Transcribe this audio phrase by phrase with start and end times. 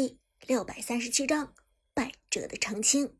[0.00, 1.56] 第六百三十七章
[1.92, 3.18] 败者的澄清。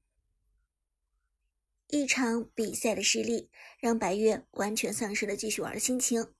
[1.88, 3.50] 一场比赛的失利，
[3.80, 6.32] 让白月完全丧失了继续玩的心情。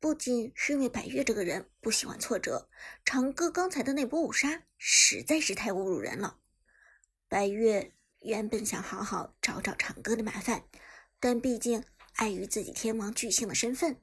[0.00, 2.70] 不仅是因为白月这个人不喜欢挫折，
[3.04, 6.40] 长歌刚才的那波五杀实在是太侮辱人了。
[7.28, 10.64] 白月原本想好好找找长歌的麻烦，
[11.20, 14.00] 但毕竟碍于自己天王巨星的身份，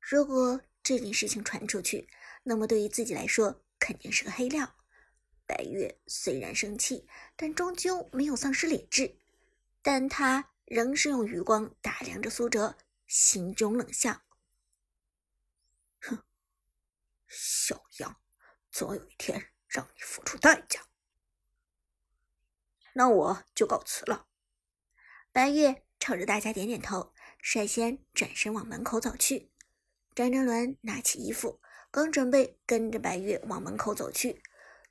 [0.00, 2.08] 如果这件事情传出去，
[2.44, 4.76] 那么对于自己来说肯定是个黑料。
[5.48, 9.16] 白月虽然生气，但终究没有丧失理智。
[9.80, 12.76] 但他仍是用余光打量着苏哲，
[13.06, 14.20] 心中冷笑
[16.02, 16.22] ：“哼，
[17.26, 18.20] 小样，
[18.70, 20.86] 总有一天让你付出代价。”
[22.92, 24.26] 那我就告辞了。
[25.32, 29.50] 白月朝着大家点点头，率先转身往门口走去。
[30.14, 34.42] 张哲伦拿起衣服，刚准备跟着白月往门口走去。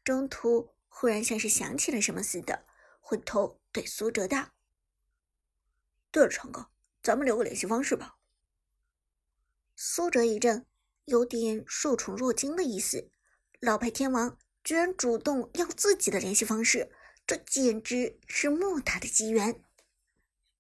[0.08, 2.64] 中途忽然像是想起了什么似的，
[3.02, 4.52] 回头对苏哲道
[6.12, 6.70] ：“对了，长哥，
[7.04, 8.16] 咱们留个联系方式吧。”
[9.76, 10.64] 苏哲一怔，
[11.04, 13.12] 有点受宠若惊的意思。
[13.60, 16.90] 老牌天王居然主动要自己的联系方式，
[17.28, 19.62] 这简直是莫大的机缘。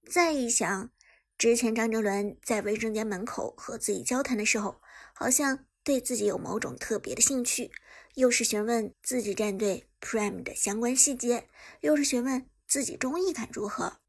[0.05, 0.91] 再一想，
[1.37, 4.81] 之前张哲伦在卫生间门口和自己交谈的时候，
[5.13, 7.71] 好像对自己有某种特别的兴趣。
[8.17, 11.47] 又是询问自己战队 Prime 的相关细节，
[11.81, 13.99] 又是询问自己中意感如何。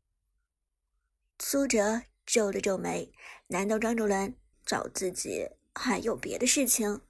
[1.38, 3.12] 苏哲皱了皱眉，
[3.48, 7.02] 难道张哲伦找自己还有别的事情？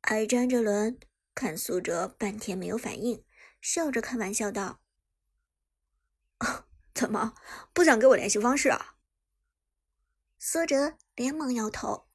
[0.00, 0.98] 而张哲伦
[1.36, 3.24] 看苏哲半天没有反应，
[3.60, 4.80] 笑着开玩笑道
[6.92, 7.34] ：“怎么
[7.72, 8.96] 不想给我联系方式啊？”
[10.36, 12.08] 苏哲连忙摇头：“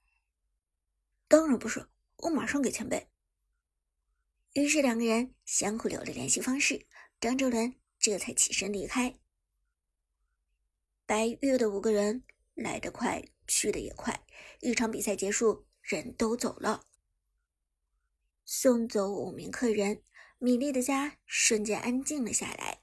[1.30, 1.88] 当然不是。”
[2.22, 3.08] 我马上给前辈。
[4.54, 6.86] 于是两个人相互留了联系方式，
[7.20, 9.18] 张哲伦这才起身离开。
[11.06, 12.24] 白月的五个人
[12.54, 14.26] 来得快，去的也快，
[14.60, 16.86] 一场比赛结束，人都走了。
[18.46, 20.04] 送走五名客人，
[20.38, 22.82] 米粒的家瞬间安静了下来。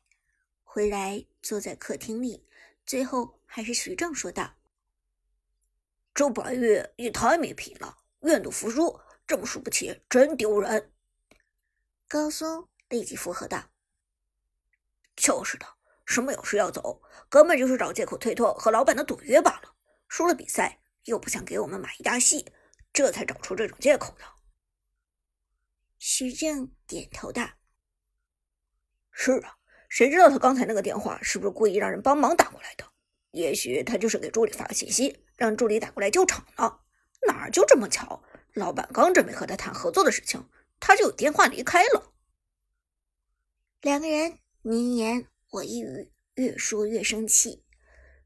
[0.63, 2.47] 回来坐在客厅里，
[2.87, 4.57] 最后还是徐正说道
[6.15, 10.91] ：“这白月也太没品了，愿赌服输。”这么输不起，真丢人！
[12.09, 13.63] 高松立即附和道
[15.15, 15.67] ：“就是的，
[16.07, 19.75] 什么有事要走，根本就是找借口推脱和老板的赌约罢了。
[20.09, 22.51] 输了比赛又不想给我们买一大戏，
[22.91, 24.25] 这才找出这种借口的。”
[26.01, 27.47] 徐正点头道
[29.13, 29.59] ：“是啊，
[29.91, 32.87] 谁知道他刚才那个电话是不是故意让人帮忙打过来的？
[33.33, 36.81] 也许他就是给助理发个信息，让助理打过来救场呢。
[37.27, 38.25] 哪儿就这么巧？”
[38.55, 40.49] 老板刚准备和他谈合作的事情，
[40.81, 42.13] 他就有电话离开了。
[43.81, 47.65] 两个人你一言我一语，越说越生气。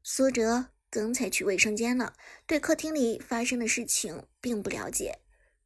[0.01, 5.19] 苏哲刚才去卫生间了，对客厅里发生的事情并不了解。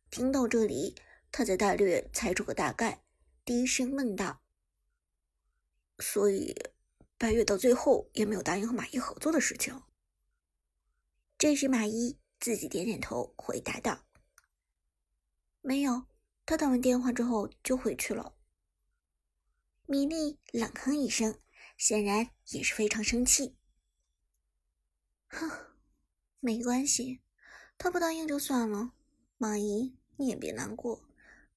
[0.09, 0.95] 听到这里，
[1.31, 3.03] 他才大略猜出个大概，
[3.44, 4.41] 低声问道
[6.00, 6.56] ：“所以
[7.18, 9.84] 白月到最后也没有答应和马伊合作的事情？”
[11.38, 14.06] 这时，马伊自己点点头，回答道。
[15.67, 16.05] 没有，
[16.45, 18.33] 他打完电话之后就回去了。
[19.85, 21.38] 米莉冷哼一声，
[21.78, 23.57] 显然也是非常生气。
[25.27, 25.51] 哼，
[26.39, 27.19] 没关系，
[27.77, 28.94] 他不答应就算了。
[29.38, 31.03] 马姨，你也别难过，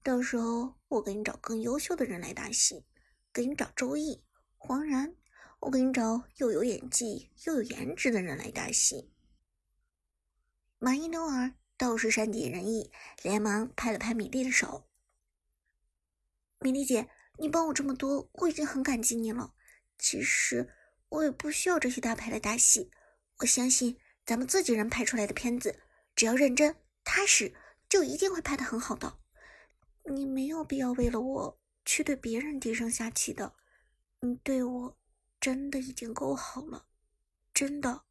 [0.03, 2.84] 到时候我给你找更优秀的人来搭戏，
[3.32, 4.25] 给你找周易、
[4.56, 5.15] 黄然，
[5.60, 9.12] 我给你找又有演技又有颜值的人来搭戏。
[10.81, 11.54] 马伊诺尔。
[11.80, 12.92] 倒是善解人意，
[13.22, 14.86] 连忙拍了拍米粒的手。
[16.58, 17.08] 米粒姐，
[17.38, 19.54] 你帮我这么多，我已经很感激你了。
[19.98, 20.74] 其实
[21.08, 22.90] 我也不需要这些大牌来搭戏，
[23.38, 25.80] 我相信咱们自己人拍出来的片子，
[26.14, 27.54] 只要认真踏实，
[27.88, 29.19] 就一定会拍得很好的。
[30.04, 33.55] 你没有必要为了我去对别人低声下气的，
[34.20, 34.99] 你对我
[35.40, 36.88] 真的已经够好了，
[37.55, 38.02] 真的。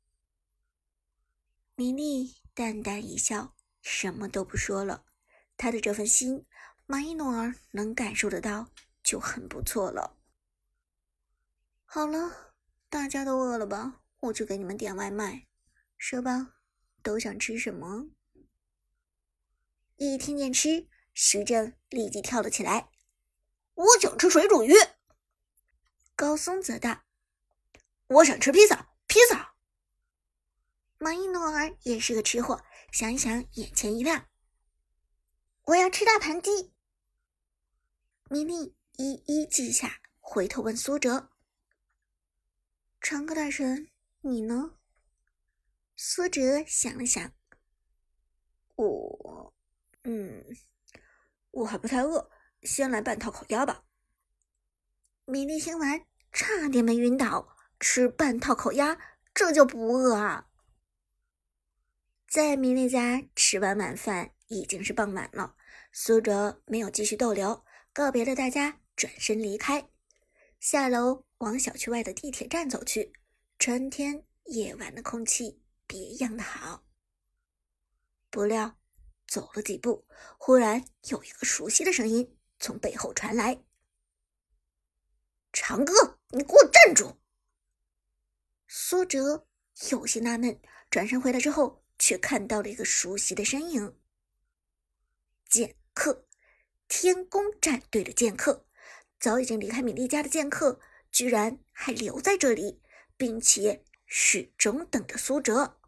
[1.76, 3.54] 米粒淡淡一笑。
[3.82, 5.06] 什么都不说了，
[5.58, 6.46] 他的这份心，
[6.86, 8.70] 马伊诺尔能感受得到，
[9.04, 10.18] 就很不错了。
[11.86, 12.54] 好了，
[12.90, 14.02] 大家都饿了吧？
[14.20, 15.48] 我去给你们点外卖，
[15.98, 16.56] 说吧，
[17.02, 18.10] 都想吃什么？
[19.96, 22.90] 一听见吃，徐正立即跳了起来。
[23.74, 24.74] 我想吃水煮鱼。
[26.16, 27.04] 高松则道
[28.08, 29.56] ：“我想吃披萨，披萨。”
[31.00, 32.62] 马伊诺尔也是个吃货。
[32.92, 34.28] 想一想，眼前一亮。
[35.66, 36.74] 我要吃大盘鸡。
[38.30, 41.30] 米莉一一记下，回头问苏哲
[43.00, 43.90] ：“长歌大神，
[44.22, 44.78] 你呢？”
[45.96, 47.32] 苏哲想了想
[48.76, 49.54] ：“我，
[50.04, 50.44] 嗯，
[51.52, 52.32] 我还不太饿，
[52.64, 53.84] 先来半套烤鸭吧。”
[55.26, 57.56] 米莉听完，差点没晕倒。
[57.80, 59.00] 吃半套烤鸭，
[59.34, 60.49] 这就不饿啊！
[62.30, 65.56] 在米莉家吃完晚饭，已经是傍晚了。
[65.92, 67.66] 苏哲没有继续逗留。
[67.92, 69.90] 告别了大家，转身离开，
[70.60, 73.12] 下楼往小区外的地铁站走去。
[73.58, 76.86] 春天夜晚的空气别样的好。
[78.30, 78.78] 不料
[79.28, 80.06] 走了几步，
[80.38, 83.64] 忽然有一个熟悉的声音从背后传来
[85.52, 87.20] ：“长哥，你给我站住！”
[88.70, 89.48] 苏哲
[89.90, 90.62] 有些纳闷，
[90.92, 94.00] 转身回来之后，却看到了一个熟悉的身影——
[95.48, 96.26] 剑客。
[96.92, 98.66] 天宫战队的剑客，
[99.20, 100.82] 早已经离开米莉家的剑客，
[101.12, 102.82] 居然还留在这里，
[103.16, 105.80] 并且始终等着苏哲。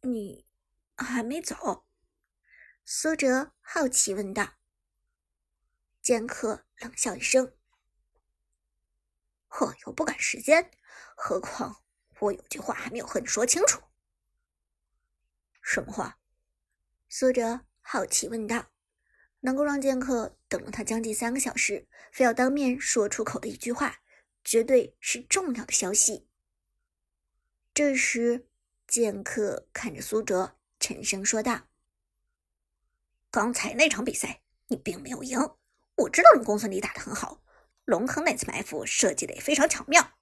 [0.00, 0.46] 你
[0.96, 1.84] 还没走？
[2.86, 4.54] 苏哲好奇问道。
[6.00, 7.54] 剑客冷笑一声
[9.60, 10.70] ：“我又不赶时间，
[11.14, 11.84] 何况
[12.18, 13.82] 我有句话还没有和你说清楚。”
[15.62, 16.18] 什么话？
[17.08, 18.66] 苏哲好奇问道。
[19.44, 23.96] 能够让剑客等了他将近三个小时，非要当面说出口的一句话，
[24.44, 26.28] 绝对是重要的消息。
[27.74, 28.46] 这时，
[28.86, 31.62] 剑客看着苏哲，沉声说道
[33.32, 35.40] ：“刚才那场比赛你并没有赢，
[35.96, 37.42] 我知道你公孙离打得很好，
[37.84, 40.12] 龙坑那次埋伏设计的也非常巧妙。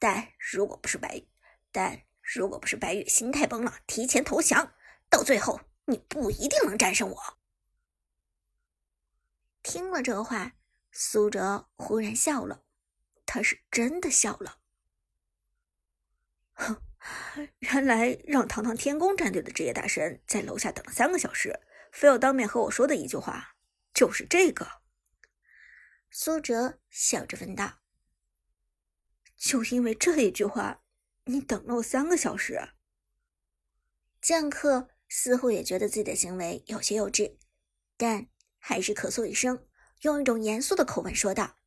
[0.00, 1.24] 但如果不是白，
[1.70, 4.73] 但如果不是白月心态崩了，提前投降，
[5.08, 7.38] 到最后你不一定能战胜我。”
[9.62, 10.52] 听了这话，
[10.92, 12.64] 苏哲忽然笑了，
[13.24, 14.58] 他是真的笑了。
[16.52, 16.82] 哼，
[17.60, 21.60] 原来让堂堂天宫战队的职业大神在楼下等了三个小时，
[21.90, 23.56] 非要当面和我说的一句话，
[23.92, 24.82] 就是这个。
[26.10, 27.80] 苏哲笑着问道
[29.36, 30.82] ：“就因为这一句话，
[31.24, 32.74] 你等了我三个小时？”
[34.22, 37.36] 剑客似乎也觉得自己的行为有些幼稚，
[37.96, 38.26] 但。
[38.66, 39.68] 还是咳嗽一声，
[40.00, 41.58] 用一种严肃的口吻说道：“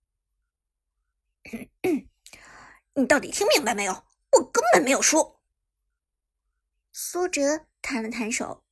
[2.95, 3.93] 你到底听明白没有？
[4.31, 5.39] 我根本没有输。”
[6.91, 8.65] 苏哲摊了摊手：“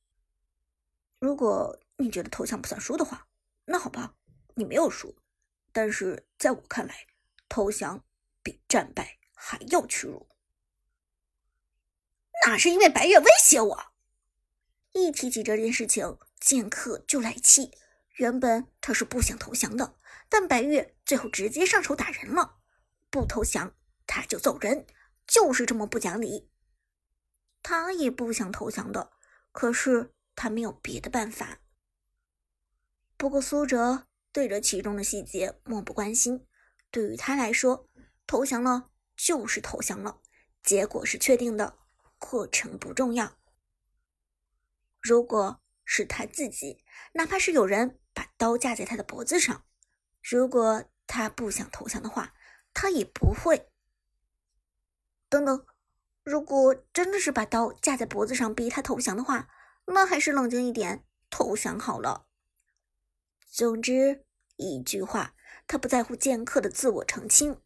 [1.20, 3.28] 如果你觉得投降不算输的话，
[3.66, 4.16] 那好吧，
[4.56, 5.16] 你没有输。
[5.70, 7.06] 但是在我看来，
[7.48, 8.04] 投降
[8.42, 10.28] 比战败还要屈辱。
[12.44, 13.95] 那是因为白月威胁我。
[15.04, 17.70] 一提起这件事情，剑客就来气。”
[18.16, 19.94] 原本他是不想投降的，
[20.30, 22.56] 但白月最后直接上手打人了。
[23.10, 23.74] 不投降
[24.06, 24.86] 他就揍人，
[25.26, 26.50] 就是这么不讲理。
[27.62, 29.12] 他也不想投降的，
[29.52, 31.58] 可是他没有别的办法。
[33.18, 36.46] 不过苏哲对这其中的细节漠不关心，
[36.90, 37.86] 对于他来说，
[38.26, 40.20] 投降了就是投降了，
[40.62, 41.76] 结果是确定的，
[42.18, 43.36] 过程不重要。
[45.06, 46.82] 如果是他自己，
[47.12, 48.00] 哪怕是有人。
[48.16, 49.66] 把刀架在他的脖子上，
[50.22, 52.32] 如果他不想投降的话，
[52.72, 53.70] 他也不会。
[55.28, 55.66] 等等，
[56.24, 59.50] 如果真的是把刀架在脖子上逼他投降的话，
[59.88, 62.26] 那还是冷静一点投降好了。
[63.50, 64.24] 总之
[64.56, 65.34] 一句话，
[65.66, 67.60] 他不在乎剑客的自我澄清。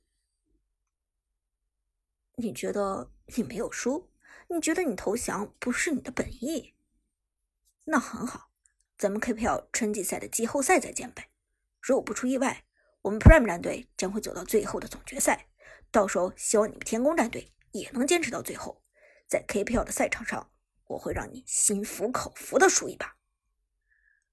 [2.34, 4.10] 你觉得你没有输？
[4.48, 6.74] 你觉得你投降不是你的本意？
[7.84, 8.50] 那很好。
[8.98, 11.30] 咱们 KPL 春季赛的季后赛再见呗！
[11.80, 12.64] 如果不出意外，
[13.02, 15.48] 我们 Prime 战队将会走到最后的总决赛。
[15.90, 18.82] 到时候，希望你们天宫战队也能坚持到最后，
[19.26, 20.52] 在 KPL 的赛场上，
[20.86, 23.16] 我会让你心服口服的输一把。”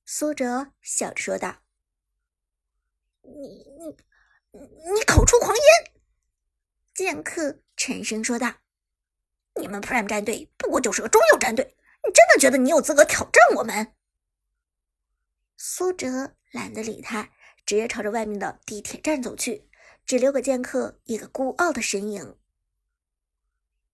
[0.05, 1.63] 苏哲笑着说道。
[3.23, 3.31] “你
[4.51, 5.93] 你你口出狂言！”
[6.93, 8.55] 剑客沉声说道。
[9.55, 13.93] “你们 Prime 战队不过就是个中游战队，你真的觉得你有资格挑战我们？”
[15.57, 17.31] 苏哲懒得理他，
[17.65, 19.69] 直接朝着外面的地铁站走去，
[20.05, 22.37] 只留给剑客一个孤傲的身影。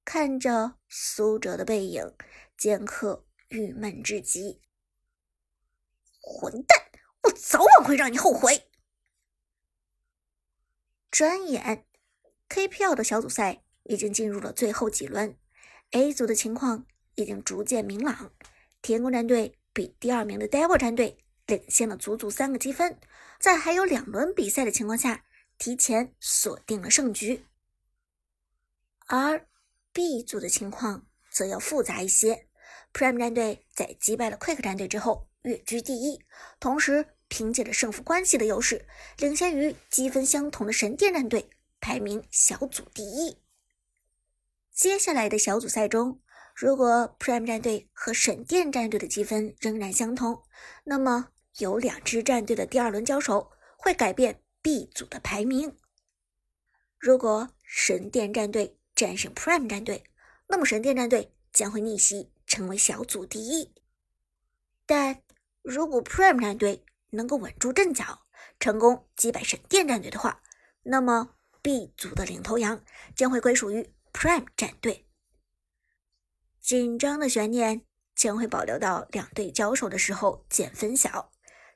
[0.05, 2.15] 看着苏哲的背影，
[2.58, 4.62] 剑客郁闷至极。
[6.20, 6.77] 混蛋，
[7.24, 8.70] 我早晚会让你后悔！
[11.10, 11.86] 转眼
[12.50, 15.38] ，KPL 的小组赛已经进入了最后几轮
[15.91, 18.32] ，A 组的情况已经逐渐明朗，
[18.82, 21.20] 天空战队比第二名的 Devil 战队。
[21.46, 22.98] 领先了足足三个积分，
[23.38, 25.25] 在还有两轮比赛的情况下，
[25.58, 27.46] 提前锁定了胜局。
[29.08, 29.46] 而
[29.91, 32.48] B 组的情况则要复杂一些
[32.93, 36.24] ，Prime 战队在击败了 Quick 战队之后跃居第一，
[36.62, 41.50] 同时凭借着胜负关系的优势，领先于积分相同的神殿战队，
[41.82, 43.38] 排名小组第一。
[44.72, 46.22] 接下来的小组赛中，
[46.54, 50.44] 如果 Prime 战队和神殿战队的积分仍然相同，
[50.84, 55.76] 那么有两支战队的第二轮交手会改变 B 组的排名。
[57.00, 60.04] 如果神殿战队战胜 Prime 战队，
[60.48, 63.74] 那么神殿战队将会逆袭成为小组第一。
[64.86, 65.24] 但
[65.64, 68.26] 如果 Prime 战队能够稳住阵脚，
[68.60, 70.42] 成功击败神殿战队的话，
[70.84, 72.84] 那么 B 组的领头羊
[73.16, 75.08] 将会归属于 Prime 战队。
[76.63, 77.82] 紧张的悬念
[78.15, 81.29] 将会保留到两队交手的时候见分晓。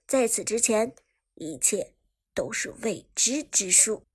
[0.08, 0.96] 在此之前，
[1.34, 1.96] 一切
[2.34, 4.07] 都是未知之数。